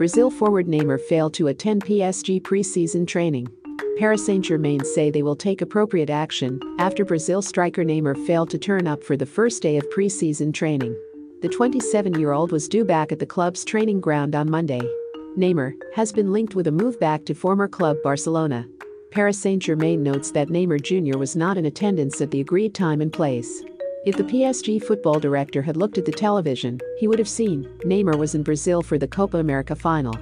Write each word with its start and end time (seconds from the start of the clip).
Brazil 0.00 0.30
forward 0.30 0.66
Neymar 0.66 0.98
failed 0.98 1.34
to 1.34 1.48
attend 1.48 1.84
PSG 1.84 2.40
preseason 2.40 3.06
training. 3.06 3.46
Paris 3.98 4.24
Saint-Germain 4.24 4.82
say 4.82 5.10
they 5.10 5.22
will 5.22 5.36
take 5.36 5.60
appropriate 5.60 6.08
action 6.08 6.58
after 6.78 7.04
Brazil 7.04 7.42
striker 7.42 7.84
Neymar 7.84 8.26
failed 8.26 8.48
to 8.48 8.58
turn 8.58 8.86
up 8.86 9.04
for 9.04 9.14
the 9.14 9.26
first 9.26 9.60
day 9.60 9.76
of 9.76 9.84
preseason 9.90 10.54
training. 10.54 10.96
The 11.42 11.50
27-year-old 11.50 12.50
was 12.50 12.66
due 12.66 12.86
back 12.86 13.12
at 13.12 13.18
the 13.18 13.26
club's 13.26 13.62
training 13.62 14.00
ground 14.00 14.34
on 14.34 14.50
Monday. 14.50 14.80
Neymar 15.36 15.74
has 15.94 16.12
been 16.12 16.32
linked 16.32 16.54
with 16.54 16.68
a 16.68 16.72
move 16.72 16.98
back 16.98 17.26
to 17.26 17.34
former 17.34 17.68
club 17.68 17.98
Barcelona. 18.02 18.66
Paris 19.10 19.38
Saint-Germain 19.38 20.02
notes 20.02 20.30
that 20.30 20.48
Neymar 20.48 20.80
Jr. 20.80 21.18
was 21.18 21.36
not 21.36 21.58
in 21.58 21.66
attendance 21.66 22.22
at 22.22 22.30
the 22.30 22.40
agreed 22.40 22.74
time 22.74 23.02
and 23.02 23.12
place. 23.12 23.62
If 24.06 24.16
the 24.16 24.24
PSG 24.24 24.82
football 24.82 25.20
director 25.20 25.60
had 25.60 25.76
looked 25.76 25.98
at 25.98 26.06
the 26.06 26.12
television, 26.12 26.80
he 26.98 27.06
would 27.06 27.18
have 27.18 27.28
seen 27.28 27.64
Neymar 27.84 28.16
was 28.16 28.34
in 28.34 28.42
Brazil 28.42 28.80
for 28.80 28.96
the 28.96 29.06
Copa 29.06 29.36
America 29.36 29.76
final. 29.76 30.14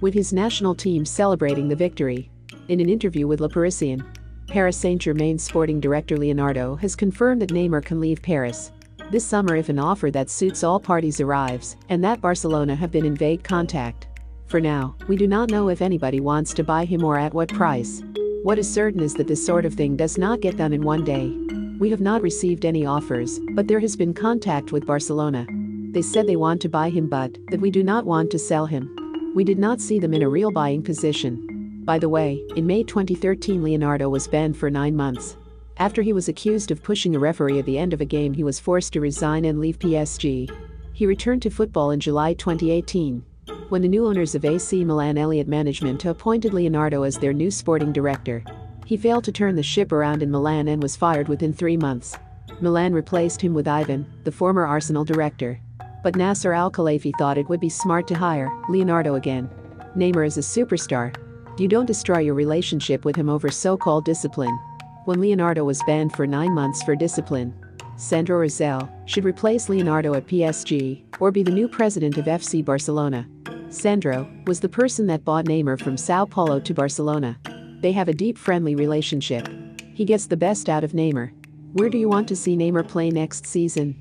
With 0.00 0.14
his 0.14 0.32
national 0.32 0.74
team 0.74 1.04
celebrating 1.04 1.68
the 1.68 1.76
victory. 1.76 2.30
In 2.68 2.80
an 2.80 2.88
interview 2.88 3.26
with 3.26 3.40
Le 3.40 3.48
Parisien, 3.50 4.02
Paris 4.46 4.78
Saint-Germain 4.78 5.38
sporting 5.38 5.80
director 5.80 6.16
Leonardo 6.16 6.76
has 6.76 6.96
confirmed 6.96 7.42
that 7.42 7.50
Neymar 7.50 7.84
can 7.84 8.00
leave 8.00 8.22
Paris 8.22 8.72
this 9.10 9.24
summer 9.24 9.54
if 9.54 9.68
an 9.68 9.78
offer 9.78 10.10
that 10.10 10.30
suits 10.30 10.64
all 10.64 10.80
parties 10.80 11.20
arrives, 11.20 11.76
and 11.90 12.02
that 12.02 12.20
Barcelona 12.22 12.74
have 12.74 12.90
been 12.90 13.04
in 13.04 13.14
vague 13.14 13.44
contact. 13.44 14.08
For 14.46 14.60
now, 14.60 14.96
we 15.08 15.16
do 15.16 15.26
not 15.26 15.50
know 15.50 15.68
if 15.68 15.82
anybody 15.82 16.20
wants 16.20 16.54
to 16.54 16.64
buy 16.64 16.84
him 16.84 17.04
or 17.04 17.18
at 17.18 17.34
what 17.34 17.52
price. 17.52 18.02
What 18.42 18.58
is 18.58 18.72
certain 18.72 19.00
is 19.00 19.14
that 19.14 19.28
this 19.28 19.44
sort 19.44 19.64
of 19.64 19.74
thing 19.74 19.94
does 19.94 20.16
not 20.18 20.40
get 20.40 20.56
done 20.56 20.72
in 20.72 20.82
one 20.82 21.04
day. 21.04 21.36
We 21.78 21.90
have 21.90 22.00
not 22.00 22.22
received 22.22 22.64
any 22.64 22.86
offers, 22.86 23.38
but 23.50 23.68
there 23.68 23.80
has 23.80 23.96
been 23.96 24.14
contact 24.14 24.72
with 24.72 24.86
Barcelona. 24.86 25.46
They 25.90 26.00
said 26.00 26.26
they 26.26 26.36
want 26.36 26.62
to 26.62 26.70
buy 26.70 26.88
him 26.88 27.06
but 27.06 27.36
that 27.50 27.60
we 27.60 27.70
do 27.70 27.82
not 27.82 28.06
want 28.06 28.30
to 28.30 28.38
sell 28.38 28.64
him. 28.64 29.32
We 29.34 29.44
did 29.44 29.58
not 29.58 29.82
see 29.82 29.98
them 29.98 30.14
in 30.14 30.22
a 30.22 30.28
real 30.28 30.50
buying 30.50 30.82
position. 30.82 31.82
By 31.84 31.98
the 31.98 32.08
way, 32.08 32.42
in 32.56 32.66
May 32.66 32.82
2013 32.82 33.62
Leonardo 33.62 34.08
was 34.08 34.26
banned 34.26 34.56
for 34.56 34.70
nine 34.70 34.96
months. 34.96 35.36
After 35.76 36.00
he 36.00 36.14
was 36.14 36.28
accused 36.28 36.70
of 36.70 36.82
pushing 36.82 37.14
a 37.14 37.18
referee 37.18 37.58
at 37.58 37.66
the 37.66 37.76
end 37.76 37.92
of 37.92 38.00
a 38.00 38.06
game 38.06 38.32
he 38.32 38.42
was 38.42 38.58
forced 38.58 38.94
to 38.94 39.00
resign 39.02 39.44
and 39.44 39.60
leave 39.60 39.78
PSG. 39.78 40.50
He 40.94 41.04
returned 41.04 41.42
to 41.42 41.50
football 41.50 41.90
in 41.90 42.00
July 42.00 42.32
2018. 42.32 43.22
When 43.68 43.82
the 43.82 43.88
new 43.88 44.06
owners 44.06 44.34
of 44.34 44.46
AC 44.46 44.82
Milan 44.82 45.18
Elliott 45.18 45.46
Management 45.46 46.06
appointed 46.06 46.54
Leonardo 46.54 47.02
as 47.02 47.18
their 47.18 47.34
new 47.34 47.50
sporting 47.50 47.92
director. 47.92 48.42
He 48.86 48.96
failed 48.96 49.24
to 49.24 49.32
turn 49.32 49.56
the 49.56 49.64
ship 49.64 49.90
around 49.90 50.22
in 50.22 50.30
Milan 50.30 50.68
and 50.68 50.80
was 50.80 50.94
fired 50.94 51.26
within 51.26 51.52
three 51.52 51.76
months. 51.76 52.16
Milan 52.60 52.92
replaced 52.92 53.40
him 53.40 53.52
with 53.52 53.66
Ivan, 53.66 54.06
the 54.22 54.30
former 54.30 54.64
Arsenal 54.64 55.04
director. 55.04 55.60
But 56.04 56.14
Nasser 56.14 56.52
Al 56.52 56.70
Khelaifi 56.70 57.12
thought 57.18 57.36
it 57.36 57.48
would 57.48 57.58
be 57.58 57.68
smart 57.68 58.06
to 58.06 58.14
hire 58.14 58.48
Leonardo 58.68 59.16
again. 59.16 59.50
Neymar 59.96 60.24
is 60.24 60.38
a 60.38 60.40
superstar. 60.40 61.12
You 61.58 61.66
don't 61.66 61.86
destroy 61.86 62.20
your 62.20 62.34
relationship 62.34 63.04
with 63.04 63.16
him 63.16 63.28
over 63.28 63.50
so 63.50 63.76
called 63.76 64.04
discipline 64.04 64.56
when 65.04 65.20
Leonardo 65.20 65.64
was 65.64 65.82
banned 65.84 66.12
for 66.12 66.24
nine 66.24 66.54
months 66.54 66.84
for 66.84 66.94
discipline. 66.94 67.52
Sandro 67.96 68.38
Rosell 68.38 68.88
should 69.08 69.24
replace 69.24 69.68
Leonardo 69.68 70.14
at 70.14 70.28
PSG 70.28 71.02
or 71.18 71.32
be 71.32 71.42
the 71.42 71.50
new 71.50 71.66
president 71.66 72.18
of 72.18 72.26
FC 72.26 72.64
Barcelona. 72.64 73.26
Sandro 73.68 74.30
was 74.46 74.60
the 74.60 74.68
person 74.68 75.08
that 75.08 75.24
bought 75.24 75.46
Neymar 75.46 75.80
from 75.80 75.96
Sao 75.96 76.24
Paulo 76.24 76.60
to 76.60 76.72
Barcelona. 76.72 77.36
They 77.86 77.92
have 77.92 78.08
a 78.08 78.12
deep 78.12 78.36
friendly 78.36 78.74
relationship. 78.74 79.48
He 79.94 80.04
gets 80.04 80.26
the 80.26 80.36
best 80.36 80.68
out 80.68 80.82
of 80.82 80.90
Neymar. 80.90 81.30
Where 81.74 81.88
do 81.88 81.98
you 81.98 82.08
want 82.08 82.26
to 82.26 82.34
see 82.34 82.56
Neymar 82.56 82.88
play 82.88 83.10
next 83.10 83.46
season? 83.46 83.94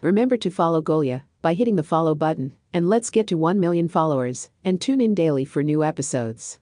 Remember 0.00 0.36
to 0.36 0.48
follow 0.48 0.80
Golia 0.80 1.22
by 1.42 1.54
hitting 1.54 1.74
the 1.74 1.82
follow 1.82 2.14
button, 2.14 2.52
and 2.72 2.88
let's 2.88 3.10
get 3.10 3.26
to 3.26 3.36
1 3.36 3.58
million 3.58 3.88
followers, 3.88 4.48
and 4.64 4.80
tune 4.80 5.00
in 5.00 5.12
daily 5.12 5.44
for 5.44 5.64
new 5.64 5.82
episodes. 5.82 6.60